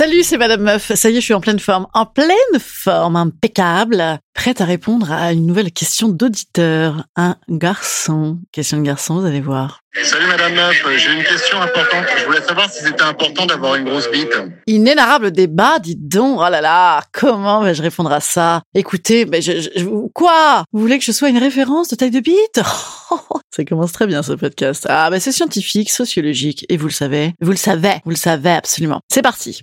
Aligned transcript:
Salut, 0.00 0.22
c'est 0.22 0.38
Madame 0.38 0.62
Meuf. 0.62 0.94
Ça 0.94 1.10
y 1.10 1.18
est, 1.18 1.20
je 1.20 1.26
suis 1.26 1.34
en 1.34 1.42
pleine 1.42 1.58
forme. 1.58 1.86
En 1.92 2.06
pleine 2.06 2.58
forme, 2.58 3.16
impeccable. 3.16 4.18
Prête 4.32 4.62
à 4.62 4.64
répondre 4.64 5.12
à 5.12 5.34
une 5.34 5.44
nouvelle 5.44 5.72
question 5.72 6.08
d'auditeur. 6.08 7.04
Un 7.16 7.36
garçon. 7.50 8.38
Question 8.50 8.78
de 8.78 8.82
garçon, 8.84 9.20
vous 9.20 9.26
allez 9.26 9.42
voir. 9.42 9.82
Salut 10.02 10.26
Madame 10.26 10.54
Meuf, 10.54 10.82
j'ai 10.96 11.12
une 11.12 11.22
question 11.22 11.60
importante. 11.60 12.06
Je 12.18 12.24
voulais 12.24 12.40
savoir 12.40 12.70
si 12.70 12.82
c'était 12.82 13.02
important 13.02 13.44
d'avoir 13.44 13.74
une 13.74 13.84
grosse 13.84 14.10
bite. 14.10 14.32
Inénarrable 14.66 15.32
débat, 15.32 15.78
dites 15.78 16.08
donc. 16.08 16.38
Oh 16.40 16.48
là 16.48 16.62
là, 16.62 17.02
comment 17.12 17.60
vais-je 17.60 17.82
répondre 17.82 18.10
à 18.10 18.20
ça? 18.20 18.62
Écoutez, 18.74 19.26
mais 19.26 19.42
je, 19.42 19.52
je- 19.60 20.08
quoi? 20.14 20.64
Vous 20.72 20.80
voulez 20.80 20.98
que 20.98 21.04
je 21.04 21.12
sois 21.12 21.28
une 21.28 21.36
référence 21.36 21.88
de 21.88 21.96
taille 21.96 22.10
de 22.10 22.20
bite? 22.20 22.62
Ça 23.54 23.64
commence 23.66 23.92
très 23.92 24.06
bien 24.06 24.22
ce 24.22 24.32
podcast. 24.32 24.86
Ah, 24.88 25.10
bah 25.10 25.20
c'est 25.20 25.32
scientifique, 25.32 25.90
sociologique, 25.90 26.64
et 26.70 26.78
vous 26.78 26.86
le 26.86 26.92
savez. 26.92 27.34
Vous 27.42 27.50
le 27.50 27.58
savez, 27.58 27.96
vous 28.06 28.12
le 28.12 28.16
savez 28.16 28.52
absolument. 28.52 29.00
C'est 29.12 29.20
parti. 29.20 29.62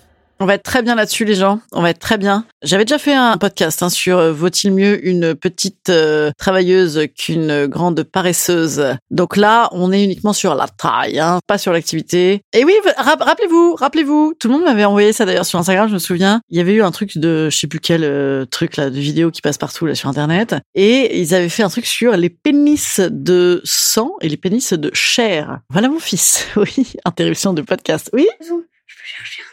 On 0.41 0.47
va 0.47 0.55
être 0.55 0.63
très 0.63 0.81
bien 0.81 0.95
là-dessus, 0.95 1.23
les 1.23 1.35
gens. 1.35 1.59
On 1.71 1.83
va 1.83 1.91
être 1.91 1.99
très 1.99 2.17
bien. 2.17 2.45
J'avais 2.63 2.83
déjà 2.83 2.97
fait 2.97 3.13
un 3.13 3.37
podcast 3.37 3.83
hein, 3.83 3.89
sur 3.89 4.17
euh, 4.17 4.33
vaut-il 4.33 4.71
mieux 4.73 5.07
une 5.07 5.35
petite 5.35 5.89
euh, 5.89 6.31
travailleuse 6.35 7.01
qu'une 7.15 7.67
grande 7.67 8.01
paresseuse. 8.01 8.83
Donc 9.11 9.37
là, 9.37 9.69
on 9.71 9.91
est 9.91 10.03
uniquement 10.03 10.33
sur 10.33 10.55
la 10.55 10.67
taille, 10.67 11.19
hein, 11.19 11.39
pas 11.45 11.59
sur 11.59 11.71
l'activité. 11.71 12.41
Et 12.53 12.65
oui, 12.65 12.73
ra- 12.97 13.17
rappelez-vous, 13.19 13.75
rappelez-vous, 13.75 14.33
tout 14.39 14.47
le 14.47 14.55
monde 14.55 14.63
m'avait 14.63 14.83
envoyé 14.83 15.13
ça 15.13 15.25
d'ailleurs 15.25 15.45
sur 15.45 15.59
Instagram, 15.59 15.87
je 15.89 15.93
me 15.93 15.99
souviens. 15.99 16.41
Il 16.49 16.57
y 16.57 16.59
avait 16.59 16.73
eu 16.73 16.81
un 16.81 16.89
truc 16.91 17.19
de, 17.19 17.47
je 17.51 17.57
sais 17.59 17.67
plus 17.67 17.79
quel 17.79 18.03
euh, 18.03 18.45
truc 18.45 18.77
là, 18.77 18.89
de 18.89 18.99
vidéo 18.99 19.29
qui 19.29 19.41
passe 19.41 19.59
partout 19.59 19.85
là 19.85 19.93
sur 19.93 20.09
Internet, 20.09 20.55
et 20.73 21.19
ils 21.21 21.35
avaient 21.35 21.49
fait 21.49 21.61
un 21.61 21.69
truc 21.69 21.85
sur 21.85 22.17
les 22.17 22.31
pénis 22.31 22.99
de 22.99 23.61
sang 23.63 24.13
et 24.21 24.27
les 24.27 24.37
pénis 24.37 24.73
de 24.73 24.89
chair. 24.91 25.59
Voilà 25.69 25.87
mon 25.87 25.99
fils. 25.99 26.47
Oui, 26.55 26.93
interruption 27.05 27.53
de 27.53 27.61
podcast. 27.61 28.09
Oui? 28.13 28.27
Je 28.41 28.47
peux 28.47 29.03
chercher 29.05 29.43
un. 29.43 29.51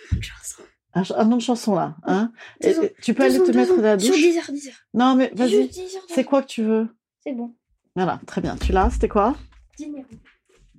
Un, 0.95 1.05
ch- 1.05 1.19
un 1.19 1.25
nom 1.25 1.37
de 1.37 1.43
chanson 1.43 1.75
là, 1.75 1.97
hein 2.05 2.33
Et- 2.61 2.75
tu 3.03 3.13
peux 3.15 3.23
aller 3.25 3.39
te 3.39 3.51
mettre 3.53 3.69
secondes. 3.69 3.77
dans 3.83 3.83
la 3.83 3.99
Sur 3.99 4.11
douche? 4.13 4.21
10 4.23 4.37
heures, 4.39 4.51
10 4.53 4.69
heures. 4.69 4.75
Non 4.95 5.15
mais 5.15 5.31
vas-y, 5.35 5.51
Juste 5.51 5.71
10 5.73 5.97
heures, 5.97 6.03
c'est 6.09 6.25
quoi 6.25 6.43
que 6.43 6.47
tu 6.49 6.63
veux? 6.63 6.89
C'est 7.23 7.33
bon. 7.33 7.55
Voilà, 7.95 8.21
très 8.27 8.41
bien. 8.41 8.57
Tu 8.57 8.73
l'as, 8.73 8.91
c'était 8.91 9.09
quoi? 9.09 9.37
Dinero. 9.77 10.05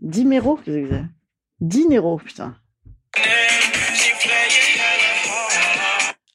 Dinero, 0.01 0.55
qu'est-ce 0.57 0.77
que 0.77 0.89
c'est? 0.89 1.05
Dinero, 1.61 2.17
putain. 2.17 2.55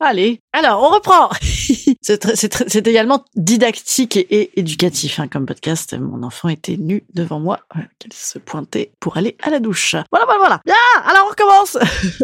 Allez, 0.01 0.41
alors 0.53 0.83
on 0.83 0.89
reprend. 0.95 1.31
C'est 2.05 2.87
également 2.87 3.25
didactique 3.35 4.17
et, 4.17 4.41
et 4.41 4.61
éducatif 4.61 5.19
hein, 5.19 5.29
comme 5.29 5.47
podcast. 5.47 5.97
Mon 5.99 6.23
enfant 6.23 6.49
était 6.49 6.77
nu 6.77 7.05
devant 7.15 7.41
moi, 7.41 7.61
voilà, 7.73 7.89
qu'elle 7.99 8.13
se 8.13 8.39
pointait 8.39 8.93
pour 9.01 9.17
aller 9.17 9.37
à 9.43 9.51
la 9.51 9.61
douche. 9.61 9.97
Voilà, 10.11 10.27
voilà, 10.27 10.41
voilà. 10.41 10.61
Bien, 10.65 10.75
alors 11.05 11.27
on 11.27 11.31
recommence. 11.31 11.79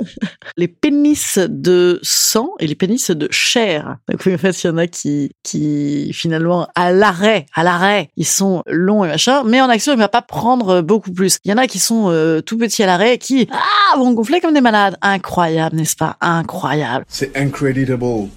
les 0.56 0.68
pénis 0.68 1.38
de 1.38 1.98
sang 2.02 2.50
et 2.58 2.66
les 2.66 2.74
pénis 2.74 3.10
de 3.10 3.28
chair. 3.30 3.96
Donc 4.08 4.26
en 4.26 4.38
fait, 4.38 4.62
il 4.62 4.66
y 4.66 4.70
en 4.70 4.76
a 4.76 4.86
qui, 4.86 5.32
qui 5.42 6.12
finalement 6.12 6.68
à 6.74 6.92
l'arrêt, 6.92 7.46
à 7.54 7.62
l'arrêt, 7.62 8.10
ils 8.16 8.26
sont 8.26 8.62
longs 8.66 9.04
et 9.04 9.08
machin, 9.08 9.42
mais 9.44 9.60
en 9.60 9.68
action, 9.68 9.92
il 9.92 9.98
va 9.98 10.08
pas 10.08 10.22
prendre 10.22 10.80
beaucoup 10.82 11.12
plus. 11.12 11.38
Il 11.44 11.50
y 11.50 11.54
en 11.54 11.58
a 11.58 11.66
qui 11.66 11.78
sont 11.78 12.10
euh, 12.10 12.40
tout 12.40 12.58
petits 12.58 12.82
à 12.82 12.86
l'arrêt 12.86 13.14
et 13.14 13.18
qui 13.18 13.48
ah, 13.50 13.96
vont 13.96 14.12
gonfler 14.12 14.40
comme 14.40 14.54
des 14.54 14.60
malades. 14.60 14.96
Incroyable, 15.00 15.76
n'est-ce 15.76 15.96
pas? 15.96 16.16
Incroyable. 16.20 17.04
C'est 17.08 17.36
incredible. 17.36 17.80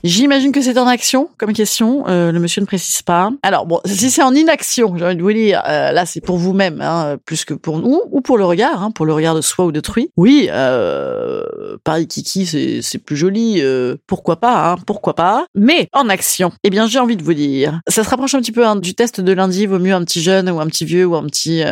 J'imagine 0.03 0.51
que 0.51 0.61
c'est 0.61 0.77
en 0.77 0.87
action 0.87 1.29
comme 1.37 1.53
question. 1.53 2.05
Euh, 2.07 2.31
le 2.31 2.39
monsieur 2.39 2.61
ne 2.61 2.65
précise 2.65 3.01
pas. 3.01 3.31
Alors 3.43 3.65
bon, 3.65 3.79
si 3.85 4.09
c'est 4.11 4.23
en 4.23 4.33
inaction, 4.33 4.95
j'ai 4.97 5.05
envie 5.05 5.15
de 5.15 5.21
vous 5.21 5.33
dire, 5.33 5.61
euh, 5.67 5.91
là 5.91 6.05
c'est 6.05 6.21
pour 6.21 6.37
vous-même, 6.37 6.81
hein, 6.81 7.17
plus 7.25 7.45
que 7.45 7.53
pour 7.53 7.79
nous, 7.79 8.01
ou 8.11 8.21
pour 8.21 8.37
le 8.37 8.45
regard, 8.45 8.83
hein, 8.83 8.91
pour 8.91 9.05
le 9.05 9.13
regard 9.13 9.35
de 9.35 9.41
soi 9.41 9.65
ou 9.65 9.71
d'autrui. 9.71 10.09
Oui, 10.17 10.49
euh, 10.51 11.43
Paris 11.83 12.07
Kiki, 12.07 12.81
c'est 12.81 12.97
plus 12.99 13.15
joli. 13.15 13.61
euh, 13.61 13.95
pourquoi 14.07 14.37
pas 14.39 14.71
hein, 14.71 14.75
Pourquoi 14.85 15.15
pas 15.15 15.45
Mais 15.55 15.87
en 15.93 16.09
action, 16.09 16.51
eh 16.63 16.69
bien 16.69 16.87
j'ai 16.87 16.99
envie 16.99 17.17
de 17.17 17.23
vous 17.23 17.33
dire, 17.33 17.79
ça 17.87 18.03
se 18.03 18.09
rapproche 18.09 18.35
un 18.35 18.39
petit 18.39 18.51
peu 18.51 18.63
du 18.79 18.95
test 18.95 19.21
de 19.21 19.31
lundi. 19.31 19.65
Vaut 19.65 19.79
mieux 19.79 19.93
un 19.93 20.03
petit 20.03 20.21
jeune 20.21 20.49
ou 20.49 20.59
un 20.59 20.67
petit 20.67 20.85
vieux 20.85 21.05
ou 21.05 21.15
un 21.15 21.25
petit 21.25 21.63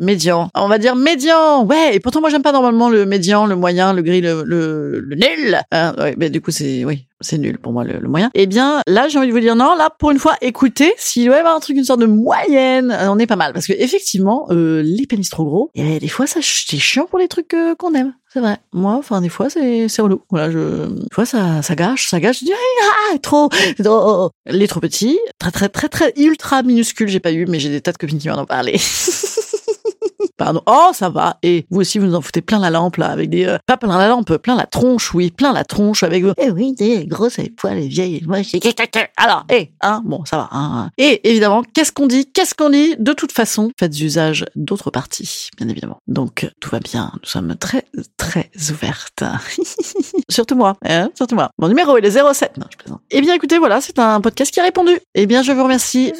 médian. 0.00 0.50
On 0.54 0.68
va 0.68 0.78
dire 0.78 0.96
médian. 0.96 1.64
Ouais. 1.64 1.94
Et 1.94 2.00
pourtant 2.00 2.20
moi 2.20 2.30
j'aime 2.30 2.42
pas 2.42 2.52
normalement 2.52 2.88
le 2.88 3.06
médian, 3.06 3.46
le 3.46 3.56
moyen, 3.56 3.92
le 3.92 4.02
gris, 4.02 4.20
le 4.20 4.42
le, 4.44 5.00
le 5.00 5.16
nul. 5.16 5.60
Ouais, 5.72 6.14
mais 6.18 6.30
du 6.30 6.40
coup 6.40 6.50
c'est 6.50 6.84
oui. 6.84 7.06
C'est 7.20 7.38
nul 7.38 7.58
pour 7.58 7.72
moi 7.72 7.84
le, 7.84 8.06
moyen. 8.08 8.30
Eh 8.34 8.46
bien, 8.46 8.82
là, 8.86 9.08
j'ai 9.08 9.18
envie 9.18 9.28
de 9.28 9.32
vous 9.32 9.40
dire 9.40 9.56
non. 9.56 9.74
Là, 9.74 9.88
pour 9.98 10.10
une 10.10 10.18
fois, 10.18 10.36
écoutez, 10.42 10.92
s'il 10.98 11.26
doit 11.26 11.36
y 11.36 11.38
avoir 11.38 11.56
un 11.56 11.60
truc, 11.60 11.76
une 11.76 11.84
sorte 11.84 12.00
de 12.00 12.06
moyenne, 12.06 12.90
euh, 12.90 13.10
on 13.10 13.18
est 13.18 13.26
pas 13.26 13.36
mal. 13.36 13.52
Parce 13.54 13.66
que 13.66 13.72
effectivement, 13.72 14.46
euh, 14.50 14.82
les 14.84 15.06
pénis 15.06 15.28
trop 15.30 15.44
gros, 15.44 15.70
eh, 15.74 15.98
des 15.98 16.08
fois, 16.08 16.26
ça 16.26 16.40
c'est 16.42 16.76
chiant 16.78 17.06
pour 17.06 17.18
les 17.18 17.28
trucs 17.28 17.54
euh, 17.54 17.74
qu'on 17.74 17.94
aime. 17.94 18.12
C'est 18.32 18.40
vrai. 18.40 18.58
Moi, 18.72 18.92
enfin, 18.92 19.22
des 19.22 19.30
fois, 19.30 19.48
c'est 19.48 19.88
c'est 19.88 20.02
relou. 20.02 20.20
Voilà, 20.28 20.50
je, 20.50 20.88
des 20.88 21.08
fois, 21.10 21.24
ça 21.24 21.62
ça 21.62 21.74
gâche, 21.74 22.08
ça 22.08 22.20
gâche. 22.20 22.40
Je 22.40 22.44
dis 22.44 22.52
ah, 22.52 23.18
trop, 23.18 23.48
trop. 23.82 24.30
Les 24.46 24.68
trop 24.68 24.80
petits, 24.80 25.18
très 25.38 25.50
très 25.50 25.70
très 25.70 25.88
très 25.88 26.12
ultra 26.16 26.62
minuscules, 26.62 27.08
j'ai 27.08 27.20
pas 27.20 27.32
eu, 27.32 27.46
mais 27.46 27.60
j'ai 27.60 27.70
des 27.70 27.80
tas 27.80 27.92
de 27.92 27.98
copines 27.98 28.18
qui 28.18 28.28
m'en 28.28 28.38
ont 28.38 28.46
parlé. 28.46 28.78
Oh, 30.66 30.90
ça 30.92 31.08
va. 31.08 31.38
Et 31.42 31.66
vous 31.70 31.80
aussi, 31.80 31.98
vous 31.98 32.06
nous 32.06 32.14
en 32.14 32.20
foutez 32.20 32.42
plein 32.42 32.58
la 32.58 32.70
lampe, 32.70 32.96
là, 32.96 33.08
avec 33.08 33.30
des... 33.30 33.46
euh, 33.46 33.58
pas 33.66 33.76
plein 33.76 33.98
la 33.98 34.08
lampe, 34.08 34.36
plein 34.38 34.56
la 34.56 34.66
tronche, 34.66 35.14
oui, 35.14 35.30
plein 35.30 35.52
la 35.52 35.64
tronche 35.64 36.02
avec... 36.02 36.24
vous. 36.24 36.32
Eh 36.38 36.50
oui, 36.50 36.74
des 36.74 37.06
grosses 37.06 37.38
avec 37.38 37.56
poils, 37.56 37.76
les 37.76 37.88
vieilles, 37.88 38.22
moi, 38.26 38.42
c'est... 38.42 38.60
Alors, 39.16 39.44
eh, 39.50 39.70
hein, 39.80 40.02
bon, 40.04 40.24
ça 40.24 40.36
va. 40.36 40.48
Hein. 40.52 40.90
Et 40.98 41.28
évidemment, 41.28 41.62
qu'est-ce 41.62 41.92
qu'on 41.92 42.06
dit 42.06 42.26
Qu'est-ce 42.26 42.54
qu'on 42.54 42.70
dit 42.70 42.96
De 42.98 43.12
toute 43.12 43.32
façon, 43.32 43.70
faites 43.78 43.98
usage 44.00 44.44
d'autres 44.54 44.90
parties, 44.90 45.48
bien 45.56 45.68
évidemment. 45.68 45.98
Donc, 46.06 46.48
tout 46.60 46.70
va 46.70 46.80
bien. 46.80 47.12
Nous 47.22 47.28
sommes 47.28 47.54
très, 47.56 47.84
très 48.16 48.50
ouvertes. 48.70 49.24
Surtout 50.28 50.56
moi, 50.56 50.76
hein, 50.84 51.10
surtout 51.14 51.34
moi. 51.34 51.50
Mon 51.58 51.68
numéro 51.68 51.96
est 51.96 52.00
le 52.00 52.10
07. 52.10 52.58
Non, 52.58 52.66
je 52.70 52.76
plaisante. 52.76 53.00
Eh 53.10 53.20
bien, 53.20 53.34
écoutez, 53.34 53.58
voilà, 53.58 53.80
c'est 53.80 53.98
un 53.98 54.20
podcast 54.20 54.52
qui 54.52 54.60
a 54.60 54.64
répondu. 54.64 54.98
Eh 55.14 55.26
bien, 55.26 55.42
je 55.42 55.52
vous 55.52 55.62
remercie. 55.62 56.12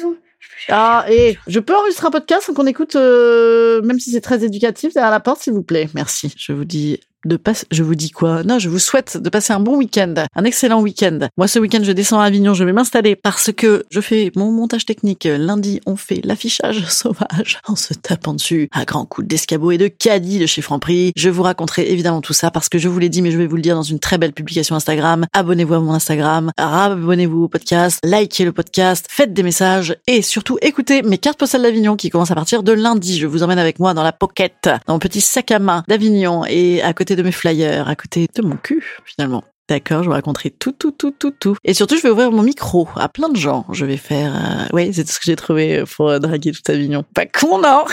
Chercher 0.57 0.73
Ah, 0.73 1.05
et 1.09 1.37
je 1.47 1.59
peux 1.59 1.75
enregistrer 1.75 2.07
un 2.07 2.11
podcast 2.11 2.51
qu'on 2.53 2.65
écoute, 2.65 2.95
euh, 2.95 3.81
même 3.81 3.99
si 3.99 4.11
c'est 4.11 4.21
très 4.21 4.43
éducatif, 4.43 4.93
derrière 4.93 5.11
la 5.11 5.19
porte, 5.19 5.41
s'il 5.41 5.53
vous 5.53 5.63
plaît. 5.63 5.89
Merci. 5.93 6.33
Je 6.37 6.51
vous 6.53 6.65
dis 6.65 6.99
de 7.27 7.37
passer, 7.37 7.65
je 7.71 7.83
vous 7.83 7.95
dis 7.95 8.11
quoi? 8.11 8.43
Non, 8.43 8.59
je 8.59 8.69
vous 8.69 8.79
souhaite 8.79 9.17
de 9.17 9.29
passer 9.29 9.53
un 9.53 9.59
bon 9.59 9.77
week-end, 9.77 10.13
un 10.35 10.43
excellent 10.43 10.81
week-end. 10.81 11.19
Moi, 11.37 11.47
ce 11.47 11.59
week-end, 11.59 11.81
je 11.83 11.91
descends 11.91 12.19
à 12.19 12.25
Avignon, 12.25 12.53
je 12.53 12.63
vais 12.63 12.73
m'installer 12.73 13.15
parce 13.15 13.51
que 13.51 13.83
je 13.91 14.01
fais 14.01 14.31
mon 14.35 14.51
montage 14.51 14.85
technique. 14.85 15.27
Lundi, 15.29 15.81
on 15.85 15.95
fait 15.95 16.21
l'affichage 16.23 16.85
sauvage 16.89 17.59
en 17.67 17.75
se 17.75 17.93
tapant 17.93 18.33
dessus 18.33 18.69
à 18.71 18.85
grands 18.85 19.05
coups 19.05 19.27
d'escabeau 19.27 19.71
et 19.71 19.77
de 19.77 19.87
caddie 19.87 20.39
de 20.39 20.45
chez 20.45 20.61
Franprix. 20.61 21.11
Je 21.15 21.29
vous 21.29 21.43
raconterai 21.43 21.91
évidemment 21.91 22.21
tout 22.21 22.33
ça 22.33 22.51
parce 22.51 22.69
que 22.69 22.77
je 22.77 22.87
vous 22.87 22.99
l'ai 22.99 23.09
dit, 23.09 23.21
mais 23.21 23.31
je 23.31 23.37
vais 23.37 23.47
vous 23.47 23.55
le 23.55 23.61
dire 23.61 23.75
dans 23.75 23.83
une 23.83 23.99
très 23.99 24.17
belle 24.17 24.33
publication 24.33 24.75
Instagram. 24.75 25.25
Abonnez-vous 25.33 25.73
à 25.73 25.79
mon 25.79 25.93
Instagram, 25.93 26.51
abonnez-vous 26.57 27.43
au 27.43 27.47
podcast, 27.47 27.99
likez 28.03 28.45
le 28.45 28.51
podcast, 28.53 29.05
faites 29.09 29.33
des 29.33 29.43
messages 29.43 29.95
et 30.07 30.21
surtout 30.21 30.57
écoutez 30.61 31.01
mes 31.01 31.17
cartes 31.17 31.37
postales 31.37 31.63
d'Avignon 31.63 31.95
qui 31.95 32.09
commencent 32.09 32.31
à 32.31 32.35
partir 32.35 32.63
de 32.63 32.71
lundi. 32.71 33.19
Je 33.19 33.27
vous 33.27 33.43
emmène 33.43 33.59
avec 33.59 33.79
moi 33.79 33.93
dans 33.93 34.03
la 34.03 34.13
pocket, 34.13 34.69
dans 34.87 34.93
mon 34.93 34.99
petit 34.99 35.21
sac 35.21 35.51
à 35.51 35.59
main 35.59 35.83
d'Avignon 35.87 36.45
et 36.45 36.81
à 36.81 36.93
côté 36.93 37.15
de 37.17 37.23
mes 37.23 37.31
flyers, 37.31 37.89
à 37.89 37.95
côté 37.95 38.27
de 38.33 38.41
mon 38.41 38.55
cul 38.55 39.01
finalement. 39.05 39.43
D'accord, 39.69 40.01
je 40.01 40.07
vous 40.07 40.13
raconterai 40.13 40.49
tout, 40.49 40.71
tout, 40.71 40.91
tout, 40.91 41.11
tout, 41.11 41.31
tout. 41.31 41.57
Et 41.65 41.73
surtout, 41.73 41.97
je 41.97 42.01
vais 42.01 42.09
ouvrir 42.09 42.31
mon 42.31 42.41
micro 42.41 42.87
à 42.95 43.09
plein 43.09 43.27
de 43.27 43.35
gens. 43.35 43.65
Je 43.73 43.83
vais 43.83 43.97
faire... 43.97 44.33
Euh... 44.33 44.65
Oui, 44.71 44.93
c'est 44.93 45.03
tout 45.03 45.11
ce 45.11 45.19
que 45.19 45.25
j'ai 45.25 45.35
trouvé 45.35 45.83
pour 45.93 46.07
euh, 46.07 46.19
draguer 46.19 46.53
tout 46.53 46.71
Avignon. 46.71 47.03
Pas 47.13 47.25
con, 47.25 47.57
non 47.59 47.83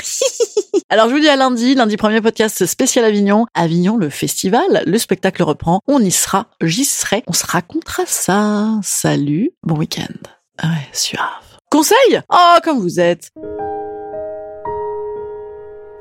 Alors, 0.88 1.08
je 1.08 1.14
vous 1.14 1.20
dis 1.20 1.28
à 1.28 1.34
lundi, 1.34 1.74
lundi 1.74 1.96
premier 1.96 2.20
podcast 2.20 2.64
spécial 2.64 3.04
Avignon. 3.04 3.46
Avignon, 3.54 3.96
le 3.96 4.08
festival, 4.08 4.84
le 4.86 4.98
spectacle 4.98 5.42
reprend. 5.42 5.80
On 5.88 5.98
y 5.98 6.12
sera, 6.12 6.46
j'y 6.62 6.84
serai. 6.84 7.24
On 7.26 7.32
se 7.32 7.44
racontera 7.44 8.04
ça. 8.06 8.78
Salut, 8.84 9.50
bon 9.64 9.76
week-end. 9.76 10.14
Ah 10.58 10.68
ouais, 10.68 10.88
suave. 10.92 11.26
Conseil? 11.72 12.22
Oh, 12.32 12.58
comme 12.62 12.78
vous 12.78 13.00
êtes 13.00 13.30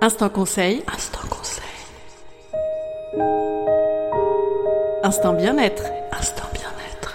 Instant 0.02 0.30
conseil. 0.30 0.84
Instant 0.94 1.20
conseil. 1.22 1.33
Instant 5.04 5.34
bien-être. 5.34 5.84
Instant 6.18 6.44
bien-être. 6.54 7.14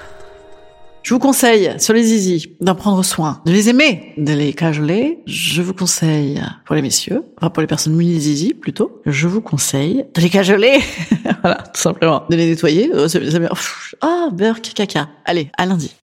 Je 1.03 1.15
vous 1.15 1.21
conseille, 1.21 1.73
sur 1.79 1.95
les 1.95 2.03
zizi, 2.03 2.57
d'en 2.61 2.75
prendre 2.75 3.03
soin, 3.03 3.41
de 3.47 3.53
les 3.53 3.69
aimer, 3.71 4.13
de 4.19 4.33
les 4.35 4.53
cajoler. 4.53 5.21
Je 5.27 5.63
vous 5.63 5.73
conseille, 5.75 6.43
pour 6.67 6.75
les 6.77 6.83
messieurs, 6.83 7.23
enfin 7.41 7.51
pour 7.51 7.63
les 7.63 7.67
personnes 7.67 7.95
munies 7.95 8.21
zizi 8.21 8.53
plutôt, 8.55 9.01
je 9.07 9.27
vous 9.27 9.41
conseille 9.41 10.05
de 10.15 10.21
les 10.21 10.29
cajoler. 10.31 10.81
voilà, 11.43 11.57
tout 11.75 11.81
simplement. 11.81 12.25
De 12.31 12.37
les 12.37 12.47
nettoyer. 12.51 12.91
euh, 12.95 13.09
c'est- 13.09 13.31
c'est 13.31 13.39
bien. 13.41 13.49
Pff, 13.49 13.95
Ah, 14.03 14.29
beurre, 14.33 14.61
caca. 14.61 15.09
Allez, 15.25 15.51
à 15.57 15.67
lundi. 15.67 15.95